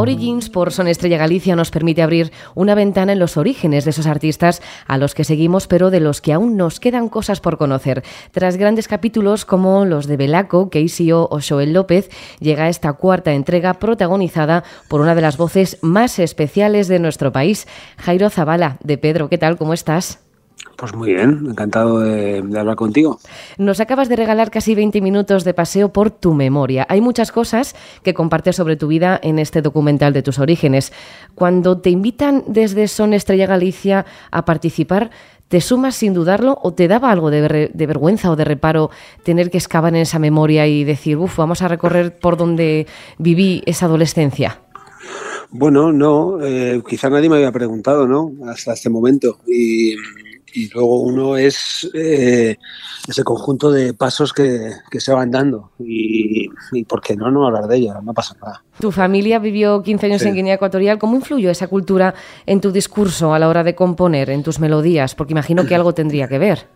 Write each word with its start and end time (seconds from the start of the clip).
Origins 0.00 0.48
por 0.48 0.72
Son 0.72 0.88
Estrella 0.88 1.18
Galicia 1.18 1.54
nos 1.56 1.70
permite 1.70 2.00
abrir 2.00 2.32
una 2.54 2.74
ventana 2.74 3.12
en 3.12 3.18
los 3.18 3.36
orígenes 3.36 3.84
de 3.84 3.90
esos 3.90 4.06
artistas 4.06 4.62
a 4.86 4.96
los 4.96 5.14
que 5.14 5.24
seguimos, 5.24 5.66
pero 5.66 5.90
de 5.90 6.00
los 6.00 6.22
que 6.22 6.32
aún 6.32 6.56
nos 6.56 6.80
quedan 6.80 7.10
cosas 7.10 7.40
por 7.40 7.58
conocer. 7.58 8.02
Tras 8.30 8.56
grandes 8.56 8.88
capítulos 8.88 9.44
como 9.44 9.84
los 9.84 10.06
de 10.06 10.16
Belaco, 10.16 10.70
KCO 10.70 11.28
o 11.30 11.38
Joel 11.46 11.74
López, 11.74 12.08
llega 12.38 12.70
esta 12.70 12.94
cuarta 12.94 13.34
entrega 13.34 13.74
protagonizada 13.74 14.64
por 14.88 15.02
una 15.02 15.14
de 15.14 15.20
las 15.20 15.36
voces 15.36 15.76
más 15.82 16.18
especiales 16.18 16.88
de 16.88 16.98
nuestro 16.98 17.30
país, 17.30 17.68
Jairo 17.98 18.30
Zavala, 18.30 18.78
de 18.82 18.96
Pedro. 18.96 19.28
¿Qué 19.28 19.36
tal? 19.36 19.58
¿Cómo 19.58 19.74
estás? 19.74 20.29
Pues 20.80 20.94
muy 20.94 21.12
bien, 21.12 21.44
encantado 21.46 22.00
de, 22.00 22.38
hablar 22.38 22.74
contigo. 22.74 23.20
Nos 23.58 23.80
acabas 23.80 24.08
de 24.08 24.16
regalar 24.16 24.50
casi 24.50 24.74
20 24.74 25.02
minutos 25.02 25.44
de 25.44 25.52
paseo 25.52 25.92
por 25.92 26.10
tu 26.10 26.32
memoria. 26.32 26.86
Hay 26.88 27.02
muchas 27.02 27.32
cosas 27.32 27.76
que 28.02 28.14
compartes 28.14 28.56
sobre 28.56 28.76
tu 28.76 28.86
vida 28.86 29.20
en 29.22 29.38
este 29.38 29.60
documental 29.60 30.14
de 30.14 30.22
tus 30.22 30.38
orígenes. 30.38 30.90
Cuando 31.34 31.82
te 31.82 31.90
invitan 31.90 32.44
desde 32.46 32.88
Son 32.88 33.12
Estrella 33.12 33.46
Galicia 33.46 34.06
a 34.30 34.46
participar, 34.46 35.10
¿te 35.48 35.60
sumas 35.60 35.96
sin 35.96 36.14
dudarlo 36.14 36.58
o 36.62 36.72
te 36.72 36.88
daba 36.88 37.10
algo 37.10 37.30
de, 37.30 37.70
vergüenza 37.74 38.30
o 38.30 38.36
de 38.36 38.46
reparo 38.46 38.88
tener 39.22 39.50
que 39.50 39.58
excavar 39.58 39.92
en 39.92 40.00
esa 40.00 40.18
memoria 40.18 40.66
y 40.66 40.84
decir, 40.84 41.18
uff, 41.18 41.36
vamos 41.36 41.60
a 41.60 41.68
recorrer 41.68 42.18
por 42.18 42.38
donde 42.38 42.86
viví 43.18 43.62
esa 43.66 43.84
adolescencia? 43.84 44.62
Bueno, 45.50 45.92
no, 45.92 46.38
eh, 46.42 46.80
quizá 46.88 47.10
nadie 47.10 47.28
me 47.28 47.36
había 47.36 47.52
preguntado, 47.52 48.06
¿no? 48.06 48.32
Hasta 48.46 48.72
este 48.72 48.88
momento. 48.88 49.40
Y 49.46 49.96
y 50.54 50.68
luego 50.70 51.00
uno 51.00 51.36
es 51.36 51.88
eh, 51.94 52.56
ese 53.08 53.24
conjunto 53.24 53.70
de 53.70 53.94
pasos 53.94 54.32
que, 54.32 54.72
se 54.98 55.12
van 55.12 55.30
dando 55.30 55.72
y, 55.78 56.48
y, 56.72 56.84
por 56.84 57.00
qué 57.00 57.16
no, 57.16 57.30
no 57.30 57.46
hablar 57.46 57.66
de 57.66 57.76
ello, 57.76 57.94
no 58.02 58.12
pasa 58.12 58.36
nada. 58.40 58.64
Tu 58.78 58.90
familia 58.90 59.38
vivió 59.38 59.82
15 59.82 60.06
años 60.06 60.22
en 60.22 60.34
Guinea 60.34 60.54
Ecuatorial, 60.54 60.98
¿cómo 60.98 61.16
influyó 61.16 61.50
esa 61.50 61.68
cultura 61.68 62.14
en 62.46 62.60
tu 62.60 62.72
discurso 62.72 63.34
a 63.34 63.38
la 63.38 63.48
hora 63.48 63.64
de 63.64 63.74
componer, 63.74 64.30
en 64.30 64.42
tus 64.42 64.58
melodías? 64.58 65.14
Porque 65.14 65.32
imagino 65.32 65.66
que 65.66 65.74
algo 65.74 65.94
tendría 65.94 66.28
que 66.28 66.38
ver. 66.38 66.66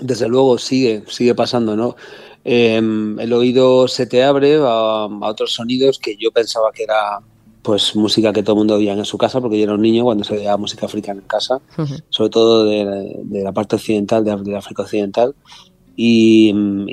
Desde 0.00 0.28
luego 0.28 0.58
sigue, 0.58 1.02
sigue 1.08 1.34
pasando, 1.34 1.76
¿no? 1.76 1.96
Em, 2.44 3.18
el 3.18 3.32
oído 3.32 3.88
se 3.88 4.06
te 4.06 4.22
abre 4.22 4.56
a 4.56 5.06
otros 5.06 5.54
sonidos 5.54 5.98
que 5.98 6.16
yo 6.16 6.30
pensaba 6.30 6.70
que 6.72 6.84
era 6.84 7.18
pues 7.68 7.94
música 7.94 8.32
que 8.32 8.42
todo 8.42 8.54
el 8.54 8.60
mundo 8.60 8.76
oía 8.76 8.94
en 8.94 9.04
su 9.04 9.18
casa, 9.18 9.42
porque 9.42 9.58
yo 9.58 9.64
era 9.64 9.74
un 9.74 9.82
niño 9.82 10.02
cuando 10.02 10.24
se 10.24 10.34
veía 10.34 10.56
música 10.56 10.86
africana 10.86 11.20
en 11.20 11.28
casa, 11.28 11.60
sobre 12.08 12.30
todo 12.30 12.64
de, 12.64 13.42
la 13.42 13.52
parte 13.52 13.76
occidental, 13.76 14.24
de, 14.24 14.56
África 14.56 14.84
Occidental. 14.84 15.34
Y, 15.94 16.50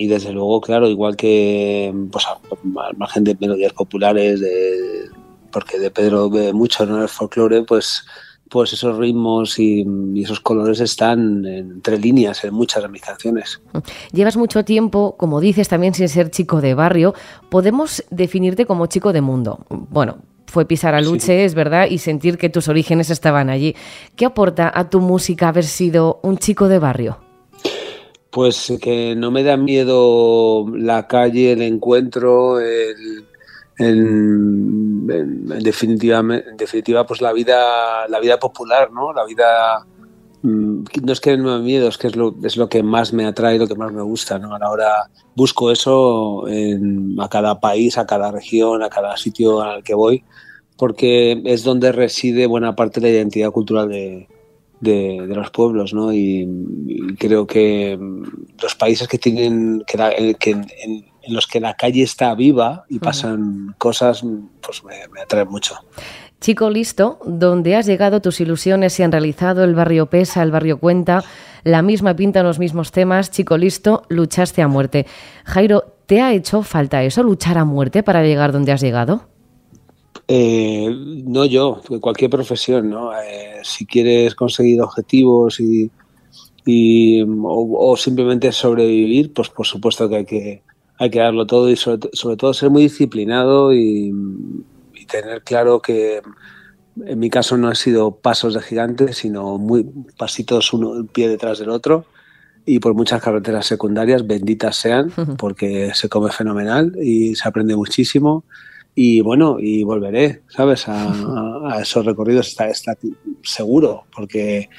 desde 0.09 0.33
luego, 0.33 0.59
claro, 0.59 0.89
igual 0.89 1.15
que 1.15 1.93
pues, 2.11 2.25
al 2.27 2.97
margen 2.97 3.23
de 3.23 3.37
melodías 3.39 3.71
populares, 3.71 4.41
de, 4.41 5.05
porque 5.49 5.79
de 5.79 5.91
Pedro 5.91 6.29
ve 6.29 6.51
mucho 6.51 6.83
en 6.83 6.93
el 6.95 7.07
folclore, 7.07 7.63
pues, 7.63 8.03
pues 8.49 8.73
esos 8.73 8.97
ritmos 8.97 9.57
y, 9.57 9.87
esos 10.21 10.41
colores 10.41 10.81
están 10.81 11.45
entre 11.45 11.97
líneas 11.97 12.43
en 12.43 12.53
muchas 12.53 12.83
de 12.83 12.89
mis 12.89 13.01
canciones. 13.01 13.61
Llevas 14.11 14.35
mucho 14.35 14.65
tiempo, 14.65 15.15
como 15.17 15.39
dices, 15.39 15.69
también 15.69 15.93
sin 15.93 16.09
ser 16.09 16.31
chico 16.31 16.59
de 16.59 16.73
barrio. 16.73 17.13
¿Podemos 17.47 18.03
definirte 18.09 18.65
como 18.65 18.87
chico 18.87 19.13
de 19.13 19.21
mundo? 19.21 19.65
Bueno, 19.69 20.17
fue 20.47 20.65
pisar 20.65 20.95
a 20.95 21.01
Luche, 21.01 21.45
es 21.45 21.55
verdad, 21.55 21.87
y 21.89 21.97
sentir 21.97 22.37
que 22.37 22.49
tus 22.49 22.67
orígenes 22.67 23.09
estaban 23.09 23.49
allí. 23.49 23.75
¿Qué 24.15 24.25
aporta 24.25 24.71
a 24.73 24.89
tu 24.89 25.01
música 25.01 25.49
haber 25.49 25.65
sido 25.65 26.19
un 26.23 26.37
chico 26.37 26.67
de 26.67 26.79
barrio? 26.79 27.19
Pues 28.29 28.73
que 28.81 29.15
no 29.15 29.31
me 29.31 29.43
da 29.43 29.57
miedo 29.57 30.65
la 30.75 31.07
calle, 31.07 31.53
el 31.53 31.61
encuentro, 31.61 32.59
en, 33.77 35.07
definitiva, 35.07 36.19
en 36.19 36.57
definitiva, 36.57 37.05
pues 37.05 37.21
la 37.21 37.31
vida, 37.31 38.07
la 38.09 38.19
vida 38.19 38.37
popular, 38.37 38.91
¿no? 38.91 39.13
La 39.13 39.25
vida 39.25 39.85
no 40.45 41.13
es 41.13 41.19
que 41.19 41.37
no 41.37 41.43
me 41.43 41.49
da 41.51 41.59
miedo, 41.59 41.87
es 41.87 41.97
que 41.97 42.07
es 42.07 42.15
lo, 42.15 42.35
es 42.43 42.57
lo 42.57 42.69
que 42.69 42.83
más 42.83 43.13
me 43.13 43.25
atrae, 43.25 43.57
lo 43.57 43.67
que 43.67 43.75
más 43.75 43.91
me 43.91 44.01
gusta, 44.01 44.39
¿no? 44.39 44.55
A 44.55 44.59
la 44.59 44.69
hora 44.69 45.09
busco 45.35 45.71
eso 45.71 46.47
en, 46.47 47.15
a 47.19 47.27
cada 47.29 47.59
país, 47.59 47.97
a 47.97 48.05
cada 48.05 48.31
región, 48.31 48.83
a 48.83 48.89
cada 48.89 49.17
sitio 49.17 49.61
al 49.61 49.83
que 49.83 49.95
voy 49.95 50.23
porque 50.77 51.41
es 51.45 51.63
donde 51.63 51.91
reside 51.91 52.47
buena 52.47 52.75
parte 52.75 52.99
de 52.99 53.07
la 53.07 53.13
identidad 53.13 53.51
cultural 53.51 53.89
de, 53.89 54.27
los 54.81 55.49
pueblos, 55.51 55.93
¿no? 55.93 56.13
Y, 56.13 56.47
creo 57.17 57.47
que 57.47 57.97
mm, 57.97 58.23
los 58.61 58.75
países 58.75 59.07
que 59.07 59.17
tienen, 59.17 59.83
que, 59.87 60.51
en, 60.51 61.05
los 61.27 61.47
que 61.47 61.59
la 61.59 61.75
calle 61.75 62.03
está 62.03 62.35
viva 62.35 62.85
y 62.89 62.99
pasan 62.99 63.73
cosas, 63.77 64.23
pues 64.61 64.83
me, 64.83 65.21
atraen 65.21 65.49
mucho. 65.49 65.75
Chico 66.41 66.69
listo, 66.69 67.19
donde 67.25 67.75
has 67.75 67.85
llegado, 67.85 68.21
tus 68.21 68.41
ilusiones 68.41 68.93
se 68.93 69.03
han 69.03 69.11
realizado, 69.11 69.63
el 69.63 69.73
barrio 69.73 70.07
pesa, 70.07 70.43
el 70.43 70.51
barrio 70.51 70.79
cuenta, 70.79 71.23
la 71.63 71.81
misma 71.81 72.15
pinta 72.15 72.43
los 72.43 72.59
mismos 72.59 72.91
temas, 72.91 73.31
chico 73.31 73.57
listo, 73.57 74.03
luchaste 74.09 74.61
a 74.61 74.67
muerte. 74.67 75.07
Jairo, 75.45 75.83
¿te 76.05 76.21
ha 76.21 76.33
hecho 76.33 76.61
falta 76.61 77.03
eso, 77.03 77.23
luchar 77.23 77.57
a 77.57 77.65
muerte 77.65 78.03
para 78.03 78.23
llegar 78.23 78.51
donde 78.51 78.71
has 78.71 78.81
llegado? 78.81 79.27
Eh, 80.27 80.89
no 81.25 81.45
yo, 81.45 81.81
cualquier 82.01 82.29
profesión, 82.29 82.89
¿no? 82.89 83.11
Eh, 83.13 83.59
si 83.63 83.85
quieres 83.85 84.35
conseguir 84.35 84.81
objetivos 84.81 85.59
y, 85.59 85.91
o, 87.43 87.95
simplemente 87.97 88.51
sobrevivir, 88.51 89.33
pues 89.33 89.49
por 89.49 89.67
supuesto 89.67 90.09
que 90.09 90.15
hay 90.15 90.25
que, 90.25 90.61
hay 90.97 91.09
que 91.09 91.19
darlo 91.19 91.45
todo 91.45 91.69
y 91.69 91.75
sobre, 91.75 92.37
todo 92.37 92.53
ser 92.53 92.69
muy 92.69 92.83
disciplinado 92.83 93.73
y, 93.73 94.11
tener 95.07 95.43
claro 95.43 95.81
que 95.81 96.21
en 97.05 97.19
mi 97.19 97.29
caso 97.29 97.57
no 97.57 97.67
han 97.67 97.75
sido 97.75 98.15
pasos 98.17 98.53
de 98.53 98.61
gigante, 98.61 99.13
sino 99.13 99.57
muy 99.57 99.85
pasitos 100.17 100.73
uno 100.73 100.91
un 100.91 101.07
pie 101.07 101.27
detrás 101.27 101.59
del 101.59 101.69
otro. 101.69 102.05
Y 102.65 102.79
por 102.79 102.95
muchas 102.95 103.21
carreteras 103.21 103.67
secundarias, 103.67 104.25
benditas 104.25 104.75
sean, 104.75 105.11
porque 105.37 105.91
se 105.93 106.09
come 106.09 106.31
fenomenal 106.31 106.93
y 106.99 107.35
se 107.35 107.47
aprende 107.47 107.75
muchísimo. 107.75 108.43
Y 108.95 109.19
bueno, 109.19 109.57
y 109.59 109.83
volveré, 109.83 110.41
¿sabes? 110.47 110.85
A, 110.87 111.79
esos 111.81 112.05
recorridos 112.05 112.47
está, 112.47 112.69
está, 112.69 112.97
seguro, 113.43 114.05
porque 114.15 114.69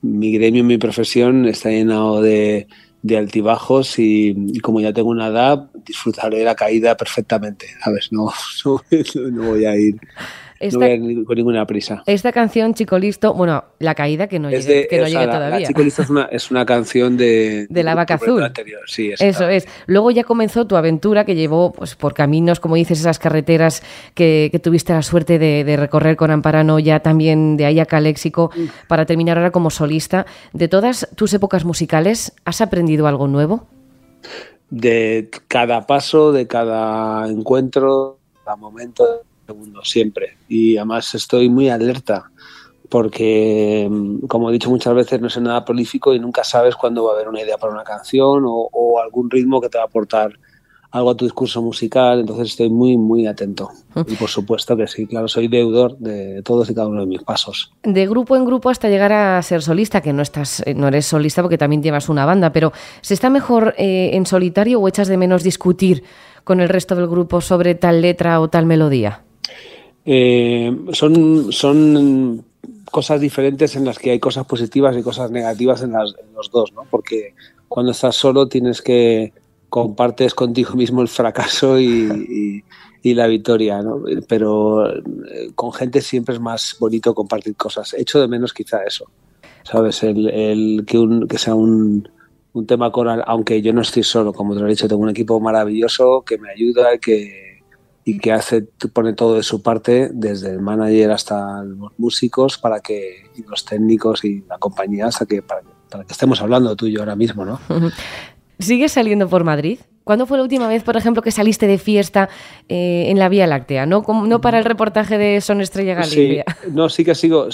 mi 0.00 0.32
gremio, 0.32 0.64
mi 0.64 0.78
profesión 0.78 1.44
está 1.44 1.70
lleno 1.70 2.22
de, 2.22 2.68
de 3.04 3.18
altibajos 3.18 3.98
y, 3.98 4.58
como 4.62 4.80
ya 4.80 4.94
tengo 4.94 5.10
una 5.10 5.26
edad, 5.26 5.70
disfrutaré 5.84 6.44
la 6.44 6.54
caída 6.54 6.96
perfectamente, 6.96 7.66
¿sabes? 7.82 8.12
no, 8.12 8.32
no 9.30 9.42
voy 9.42 9.64
a 9.64 9.76
ir 9.76 9.96
no 10.72 10.78
voy 10.78 11.24
con 11.24 11.36
ninguna 11.36 11.66
prisa. 11.66 12.02
Esta 12.06 12.32
canción, 12.32 12.74
Chico 12.74 12.98
Listo, 12.98 13.34
bueno, 13.34 13.64
La 13.78 13.94
Caída, 13.94 14.26
que 14.26 14.38
no, 14.38 14.50
llegue, 14.50 14.86
que 14.88 14.98
no 14.98 15.06
todavía. 15.06 15.66
Chico 15.66 15.82
Listo 15.82 16.02
es 16.30 16.50
una, 16.50 16.66
canción 16.66 17.16
de... 17.16 17.66
De 17.68 17.82
la 17.82 17.94
vaca 17.94 18.14
azul. 18.14 18.42
Anterior. 18.42 18.82
Sí, 18.86 19.12
Eso 19.18 19.48
es. 19.48 19.66
Luego 19.86 20.10
ya 20.10 20.24
comenzó 20.24 20.66
tu 20.66 20.76
aventura 20.76 21.24
que 21.24 21.34
llevó 21.34 21.72
pues, 21.72 21.94
por 21.94 22.14
caminos, 22.14 22.60
como 22.60 22.76
dices, 22.76 23.00
esas 23.00 23.18
carreteras 23.18 23.82
que, 24.14 24.50
tuviste 24.62 24.92
la 24.92 25.02
suerte 25.02 25.38
de, 25.38 25.76
recorrer 25.76 26.16
con 26.16 26.30
Amparano, 26.30 26.78
ya 26.78 27.00
también 27.00 27.56
de 27.56 27.66
ahí 27.66 27.80
a 27.80 27.86
Caléxico, 27.86 28.50
mm. 28.54 28.86
para 28.88 29.04
terminar 29.06 29.36
ahora 29.36 29.50
como 29.50 29.70
solista. 29.70 30.26
De 30.52 30.68
todas 30.68 31.08
tus 31.16 31.34
épocas 31.34 31.64
musicales, 31.64 32.32
¿has 32.44 32.60
aprendido 32.60 33.06
algo 33.06 33.26
nuevo? 33.26 33.66
De 34.76 35.30
cada 35.46 35.86
paso, 35.86 36.32
de 36.32 36.48
cada 36.48 37.28
encuentro, 37.28 38.18
cada 38.44 38.56
momento 38.56 39.22
segundo, 39.46 39.84
siempre. 39.84 40.36
Y 40.48 40.76
además 40.76 41.14
estoy 41.14 41.48
muy 41.48 41.68
alerta 41.68 42.30
porque, 42.88 43.86
mm, 43.88 44.26
como 44.26 44.50
he 44.50 44.52
dicho 44.52 44.70
muchas 44.70 44.94
veces, 44.94 45.20
no 45.20 45.30
soy 45.30 45.42
nada 45.42 45.64
prolífico 45.64 46.14
y 46.14 46.18
nunca 46.18 46.44
sabes 46.44 46.74
cuándo 46.76 47.04
va 47.04 47.12
a 47.12 47.14
haber 47.14 47.28
una 47.28 47.40
idea 47.40 47.56
para 47.56 47.72
una 47.72 47.84
canción 47.84 48.44
o, 48.46 49.00
algún 49.02 49.30
ritmo 49.30 49.60
que 49.60 49.68
te 49.68 49.78
va 49.78 49.84
a 49.84 49.86
aportar 49.86 50.32
algo 50.94 51.10
a 51.10 51.16
tu 51.16 51.24
discurso 51.24 51.60
musical, 51.60 52.20
entonces 52.20 52.50
estoy 52.50 52.70
muy, 52.70 52.96
muy 52.96 53.26
atento. 53.26 53.68
Y 54.06 54.14
por 54.14 54.28
supuesto 54.28 54.76
que 54.76 54.86
sí, 54.86 55.08
claro, 55.08 55.26
soy 55.26 55.48
deudor 55.48 55.98
de 55.98 56.40
todos 56.42 56.70
y 56.70 56.74
cada 56.74 56.86
uno 56.86 57.00
de 57.00 57.06
mis 57.06 57.20
pasos. 57.20 57.72
De 57.82 58.06
grupo 58.06 58.36
en 58.36 58.44
grupo 58.44 58.70
hasta 58.70 58.88
llegar 58.88 59.12
a 59.12 59.42
ser 59.42 59.60
solista, 59.60 60.00
que 60.00 60.12
no 60.12 60.22
estás, 60.22 60.62
eh, 60.64 60.72
no 60.72 60.86
eres 60.86 61.06
solista 61.06 61.42
porque 61.42 61.58
también 61.58 61.82
llevas 61.82 62.08
una 62.08 62.24
banda, 62.24 62.52
pero 62.52 62.72
¿se 63.00 63.12
está 63.12 63.28
mejor 63.28 63.74
eh, 63.76 64.10
en 64.12 64.24
solitario 64.24 64.80
o 64.80 64.86
echas 64.86 65.08
de 65.08 65.16
menos 65.16 65.42
discutir 65.42 66.04
con 66.44 66.60
el 66.60 66.68
resto 66.68 66.94
del 66.94 67.08
grupo 67.08 67.40
sobre 67.40 67.74
tal 67.74 68.00
letra 68.00 68.40
o 68.40 68.48
tal 68.48 68.64
melodía? 68.64 69.24
Eh, 70.06 70.76
son, 70.92 71.52
son 71.52 72.44
cosas 72.92 73.20
diferentes 73.20 73.74
en 73.74 73.84
las 73.84 73.98
que 73.98 74.12
hay 74.12 74.20
cosas 74.20 74.46
positivas 74.46 74.96
y 74.96 75.02
cosas 75.02 75.32
negativas 75.32 75.82
en, 75.82 75.92
los 75.92 76.52
dos, 76.52 76.72
¿no? 76.72 76.82
Porque 76.88 77.34
cuando 77.66 77.90
estás 77.90 78.14
solo 78.14 78.46
tienes 78.46 78.80
que 78.80 79.32
compartes 79.74 80.34
contigo 80.34 80.74
mismo 80.74 81.02
el 81.02 81.08
fracaso 81.08 81.80
y, 81.80 82.62
la 83.02 83.26
victoria, 83.26 83.82
¿no? 83.82 84.04
Pero 84.28 84.88
eh, 84.88 85.50
con 85.56 85.72
gente 85.72 86.00
siempre 86.00 86.36
es 86.36 86.40
más 86.40 86.76
bonito 86.78 87.12
compartir 87.12 87.56
cosas. 87.56 87.92
Echo 87.92 88.20
de 88.20 88.28
menos 88.28 88.52
quizá 88.52 88.84
eso, 88.84 89.10
¿sabes? 89.64 90.04
El, 90.04 90.84
que, 90.86 90.96
un, 90.96 91.26
que 91.26 91.38
sea 91.38 91.56
un, 91.56 92.08
un 92.52 92.66
tema 92.66 92.92
coral, 92.92 93.24
aunque 93.26 93.60
yo 93.62 93.72
no 93.72 93.82
estoy 93.82 94.04
solo, 94.04 94.32
como 94.32 94.54
te 94.54 94.60
lo 94.60 94.68
he 94.68 94.70
dicho, 94.70 94.86
tengo 94.86 95.02
un 95.02 95.10
equipo 95.10 95.40
maravilloso 95.40 96.22
que 96.24 96.38
me 96.38 96.50
ayuda, 96.50 96.96
que 96.98 97.60
y 98.04 98.18
que 98.18 98.32
hace 98.32 98.62
pone 98.92 99.14
todo 99.14 99.34
de 99.34 99.42
su 99.42 99.60
parte 99.60 100.10
desde 100.12 100.50
el 100.50 100.60
manager 100.60 101.10
hasta 101.10 101.64
los 101.64 101.90
músicos 101.98 102.58
para 102.58 102.80
que 102.80 103.30
y 103.34 103.42
los 103.42 103.64
técnicos 103.64 104.24
y 104.24 104.44
la 104.48 104.58
compañía 104.58 105.06
hasta 105.06 105.24
que 105.24 105.42
para, 105.42 105.62
que 105.62 106.12
estemos 106.12 106.40
hablando 106.42 106.76
tú 106.76 106.86
y 106.86 106.92
yo 106.92 107.00
ahora 107.00 107.16
mismo 107.16 107.46
no 107.46 107.58
sigues 108.58 108.92
saliendo 108.92 109.28
por 109.28 109.44
Madrid 109.44 109.78
¿Cuándo 110.04 110.26
fue 110.26 110.36
la 110.36 110.42
última 110.42 110.68
vez, 110.68 110.82
por 110.82 110.98
ejemplo, 110.98 111.22
que 111.22 111.30
saliste 111.30 111.66
de 111.66 111.78
fiesta 111.78 112.28
eh, 112.68 113.06
en 113.08 113.18
la 113.18 113.30
Vía 113.30 113.46
Láctea? 113.46 113.86
No, 113.86 114.04
no 114.26 114.40
para 114.42 114.58
el 114.58 114.66
reportaje 114.66 115.16
de 115.16 115.40
Son 115.40 115.62
Estrella 115.62 115.94
Galicia. 115.94 116.44
no, 116.70 116.90
sí 116.90 117.04
que 117.04 117.14
sigo 117.14 117.48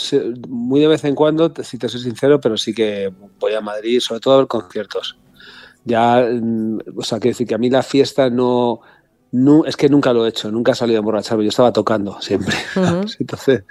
muy 0.48 0.80
de 0.80 0.88
vez 0.88 1.04
en 1.04 1.14
cuando, 1.14 1.52
si 1.62 1.78
te 1.78 1.88
soy 1.88 2.00
sincero, 2.00 2.40
pero 2.40 2.56
sí 2.56 2.74
que 2.74 3.12
voy 3.38 3.54
a 3.54 3.60
Madrid, 3.60 4.00
sobre 4.00 4.20
todo 4.20 4.34
a 4.34 4.36
ver 4.38 4.46
conciertos. 4.48 5.16
Ya, 5.84 6.28
mm, 6.28 6.78
o 6.96 7.04
sea, 7.04 7.20
quiero 7.20 7.34
decir 7.34 7.46
que 7.46 7.54
a 7.54 7.58
mí 7.58 7.70
la 7.70 7.84
fiesta 7.84 8.28
no, 8.28 8.80
no, 9.30 9.64
es 9.64 9.76
que 9.76 9.88
nunca 9.88 10.12
lo 10.12 10.26
he 10.26 10.30
hecho, 10.30 10.50
nunca 10.50 10.72
he 10.72 10.74
salido 10.74 10.98
a 10.98 11.02
emborracharme, 11.02 11.44
yo 11.44 11.50
estaba 11.50 11.72
tocando 11.72 12.20
siempre. 12.20 12.56
Entonces, 13.20 13.62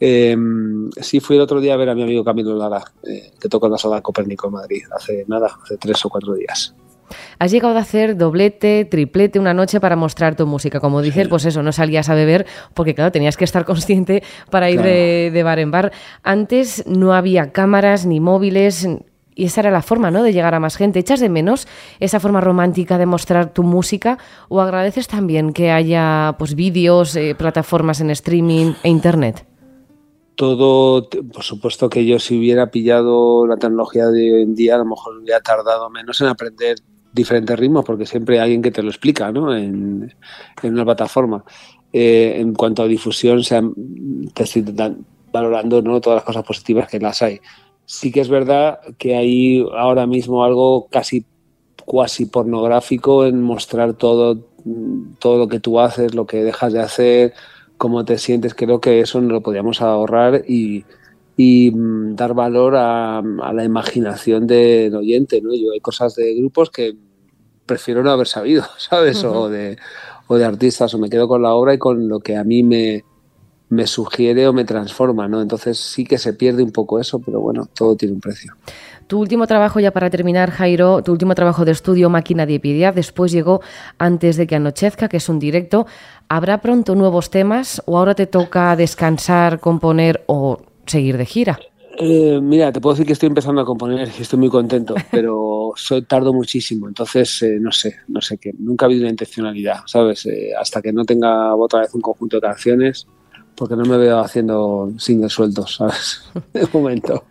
em, 0.00 0.90
sí 1.00 1.20
fui 1.20 1.36
el 1.36 1.42
otro 1.42 1.60
día 1.60 1.74
a 1.74 1.76
ver 1.76 1.88
a 1.88 1.94
mi 1.94 2.02
amigo 2.02 2.24
Camilo 2.24 2.54
Lara, 2.54 2.82
eh, 3.02 3.32
que 3.40 3.48
toca 3.48 3.66
en 3.66 3.72
la 3.72 3.78
sala 3.78 4.00
Copérnico 4.00 4.48
en 4.48 4.54
Madrid, 4.54 4.82
hace 4.94 5.24
nada, 5.28 5.50
hace 5.62 5.76
tres 5.76 6.04
o 6.04 6.08
cuatro 6.08 6.34
días. 6.34 6.74
Has 7.38 7.50
llegado 7.50 7.76
a 7.76 7.80
hacer 7.80 8.16
doblete, 8.16 8.86
triplete 8.86 9.38
una 9.38 9.54
noche 9.54 9.80
para 9.80 9.96
mostrar 9.96 10.36
tu 10.36 10.46
música. 10.46 10.80
Como 10.80 11.02
dices, 11.02 11.28
pues 11.28 11.44
eso, 11.44 11.62
no 11.62 11.70
salías 11.72 12.08
a 12.08 12.14
beber 12.14 12.46
porque, 12.72 12.94
claro, 12.94 13.12
tenías 13.12 13.36
que 13.36 13.44
estar 13.44 13.64
consciente 13.66 14.22
para 14.50 14.70
ir 14.70 14.82
de, 14.82 15.30
de, 15.32 15.42
bar 15.42 15.58
en 15.58 15.70
bar. 15.70 15.92
Antes 16.22 16.84
no 16.86 17.14
había 17.14 17.52
cámaras 17.52 18.06
ni 18.06 18.20
móviles, 18.20 18.88
y 19.34 19.46
esa 19.46 19.62
era 19.62 19.70
la 19.70 19.82
forma, 19.82 20.10
¿no?, 20.10 20.22
de 20.22 20.32
llegar 20.32 20.54
a 20.54 20.60
más 20.60 20.76
gente. 20.76 21.00
¿Echas 21.00 21.20
de 21.20 21.28
menos 21.28 21.66
esa 22.00 22.20
forma 22.20 22.40
romántica 22.40 22.98
de 22.98 23.06
mostrar 23.06 23.52
tu 23.52 23.62
música 23.62 24.18
o 24.48 24.60
agradeces 24.60 25.08
también 25.08 25.52
que 25.52 25.70
haya 25.70 26.36
pues 26.38 26.54
vídeos, 26.54 27.16
eh, 27.16 27.34
plataformas 27.34 28.00
en 28.00 28.10
streaming 28.10 28.74
e 28.82 28.88
internet? 28.88 29.44
Todo, 30.36 31.08
por 31.08 31.42
supuesto 31.42 31.88
que 31.88 32.04
yo 32.04 32.18
si 32.18 32.38
hubiera 32.38 32.70
pillado 32.70 33.46
la 33.46 33.56
tecnología 33.56 34.06
de 34.08 34.34
hoy 34.34 34.42
en 34.42 34.54
día, 34.54 34.74
a 34.74 34.78
lo 34.78 34.86
mejor 34.86 35.18
hubiera 35.18 35.40
tardado 35.40 35.88
menos 35.90 36.20
en 36.20 36.26
aprender 36.26 36.78
diferentes 37.12 37.58
ritmos, 37.58 37.84
porque 37.84 38.06
siempre 38.06 38.36
hay 38.36 38.42
alguien 38.42 38.62
que 38.62 38.72
te 38.72 38.82
lo 38.82 38.90
explica, 38.90 39.30
¿no?, 39.30 39.56
en, 39.56 40.12
una 40.62 40.84
plataforma. 40.84 41.44
Eh, 41.92 42.34
en 42.38 42.54
cuanto 42.54 42.82
a 42.82 42.88
difusión, 42.88 43.44
se 43.44 43.62
te 44.34 44.42
estoy 44.42 44.64
valorando 45.32 45.80
¿no? 45.80 46.00
todas 46.00 46.16
las 46.16 46.24
cosas 46.24 46.44
positivas 46.44 46.88
que 46.88 46.98
las 46.98 47.22
hay 47.22 47.40
sí 47.86 48.10
que 48.10 48.20
es 48.20 48.28
verdad 48.28 48.80
que 48.98 49.16
hay 49.16 49.64
ahora 49.76 50.06
mismo 50.06 50.44
algo 50.44 50.88
casi 50.88 51.26
cuasi 51.84 52.26
pornográfico 52.26 53.26
en 53.26 53.42
mostrar 53.42 53.94
todo, 53.94 54.46
todo 55.18 55.38
lo 55.38 55.48
que 55.48 55.60
tú 55.60 55.80
haces, 55.80 56.14
lo 56.14 56.26
que 56.26 56.42
dejas 56.42 56.72
de 56.72 56.80
hacer, 56.80 57.34
cómo 57.76 58.04
te 58.04 58.18
sientes. 58.18 58.54
Creo 58.54 58.80
que 58.80 59.00
eso 59.00 59.20
no 59.20 59.32
lo 59.32 59.42
podíamos 59.42 59.80
ahorrar 59.80 60.44
y, 60.46 60.84
mm, 61.36 62.14
dar 62.14 62.34
valor 62.34 62.74
a, 62.76 63.22
la 63.22 63.64
imaginación 63.64 64.46
del 64.46 64.94
oyente. 64.94 65.40
¿no? 65.40 65.54
Yo 65.54 65.72
hay 65.72 65.80
cosas 65.80 66.14
de 66.14 66.34
grupos 66.34 66.70
que 66.70 66.96
prefiero 67.66 68.02
no 68.02 68.10
haber 68.10 68.26
sabido, 68.26 68.64
¿sabes? 68.78 69.24
o, 69.24 69.48
de, 69.48 69.78
o 70.26 70.36
de 70.36 70.44
artistas, 70.44 70.94
o 70.94 70.98
me 70.98 71.10
quedo 71.10 71.28
con 71.28 71.42
la 71.42 71.54
obra 71.54 71.74
y 71.74 71.78
con 71.78 72.08
lo 72.08 72.20
que 72.20 72.36
a 72.36 72.44
mí 72.44 72.62
me, 72.62 73.04
me 73.68 73.86
sugiere 73.86 74.46
o 74.46 74.52
me 74.52 74.64
transforma, 74.64 75.28
¿no? 75.28 75.42
Entonces 75.42 75.78
sí 75.78 76.04
que 76.04 76.18
se 76.18 76.32
pierde 76.32 76.62
un 76.62 76.72
poco 76.72 77.00
eso, 77.00 77.18
pero 77.18 77.40
bueno, 77.40 77.66
todo 77.74 77.96
tiene 77.96 78.14
un 78.14 78.20
precio. 78.20 78.54
Tu 79.06 79.20
último 79.20 79.46
trabajo, 79.46 79.80
ya 79.80 79.90
para 79.90 80.08
terminar, 80.08 80.50
Jairo, 80.50 81.02
tu 81.02 81.12
último 81.12 81.34
trabajo 81.34 81.64
de 81.64 81.72
estudio, 81.72 82.08
Máquina 82.08 82.46
de 82.46 82.54
Epidia, 82.54 82.90
después 82.90 83.32
llegó 83.32 83.60
Antes 83.98 84.36
de 84.36 84.46
que 84.46 84.56
anochezca, 84.56 85.08
que 85.08 85.18
es 85.18 85.28
un 85.28 85.38
directo. 85.38 85.86
¿Habrá 86.28 86.60
pronto 86.62 86.94
nuevos 86.94 87.30
temas 87.30 87.82
o 87.84 87.98
ahora 87.98 88.14
te 88.14 88.26
toca 88.26 88.74
descansar, 88.76 89.60
componer 89.60 90.24
o 90.26 90.58
seguir 90.86 91.18
de 91.18 91.26
gira? 91.26 91.58
Eh, 91.98 92.40
mira, 92.42 92.72
te 92.72 92.80
puedo 92.80 92.94
decir 92.94 93.06
que 93.06 93.12
estoy 93.12 93.28
empezando 93.28 93.60
a 93.60 93.64
componer 93.64 94.08
y 94.18 94.22
estoy 94.22 94.38
muy 94.38 94.48
contento, 94.48 94.94
pero 95.10 95.72
soy, 95.76 96.02
tardo 96.02 96.32
muchísimo, 96.32 96.88
entonces 96.88 97.42
eh, 97.42 97.58
no 97.60 97.70
sé, 97.70 97.96
no 98.08 98.20
sé 98.20 98.38
qué. 98.38 98.52
Nunca 98.58 98.84
ha 98.84 98.86
habido 98.86 99.02
una 99.02 99.10
intencionalidad, 99.10 99.80
¿sabes? 99.86 100.26
Eh, 100.26 100.50
hasta 100.58 100.82
que 100.82 100.92
no 100.92 101.04
tenga 101.04 101.54
otra 101.54 101.80
vez 101.80 101.94
un 101.94 102.00
conjunto 102.00 102.38
de 102.38 102.42
canciones, 102.42 103.06
porque 103.54 103.76
no 103.76 103.84
me 103.84 103.96
veo 103.96 104.18
haciendo 104.18 104.90
singles 104.98 105.32
sueltos, 105.32 105.76
¿sabes? 105.76 106.22
De 106.52 106.66
momento. 106.72 107.24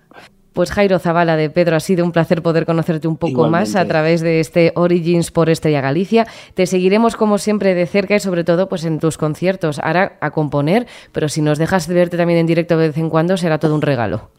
Pues 0.54 0.72
Jairo 0.72 1.00
Zavala 1.00 1.36
de 1.36 1.50
Pedro, 1.50 1.76
ha 1.76 1.80
sido 1.80 2.06
un 2.06 2.12
placer 2.12 2.42
poder 2.42 2.66
conocerte 2.66 3.08
un 3.08 3.18
poco 3.18 3.50
más 3.50 3.76
a 3.76 3.86
través 3.86 4.22
de 4.22 4.40
este 4.40 4.72
Origins 4.76 5.32
por 5.32 5.50
Estrella 5.50 5.82
Galicia. 5.82 6.28
Te 6.54 6.68
seguiremos 6.68 7.16
como 7.16 7.38
siempre 7.38 7.74
de 7.74 7.86
cerca 7.86 8.16
y 8.16 8.20
sobre 8.20 8.44
todo 8.44 8.70
pues 8.70 8.86
en 8.86 9.00
tus 9.00 9.18
conciertos. 9.18 9.80
Ahora 9.80 10.18
a 10.22 10.32
componer, 10.32 10.88
pero 11.12 11.28
si 11.28 11.42
nos 11.42 11.58
dejas 11.58 11.88
de 11.88 11.96
verte 11.96 12.18
también 12.18 12.40
en 12.40 12.46
directo 12.46 12.78
de 12.78 12.88
vez 12.88 12.98
en 12.98 13.10
cuando 13.10 13.36
será 13.38 13.58
todo 13.58 13.76
un 13.76 13.82
regalo. 13.82 14.30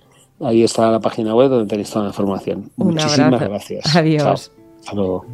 Ahí 0.40 0.62
está 0.62 0.90
la 0.90 1.00
página 1.00 1.34
web 1.34 1.48
donde 1.48 1.68
tenéis 1.68 1.90
toda 1.90 2.04
la 2.04 2.10
información. 2.10 2.70
Muchísimas 2.76 3.40
gracias. 3.40 3.96
Adiós. 3.96 4.52
Hasta 4.80 4.94
luego. 4.94 5.24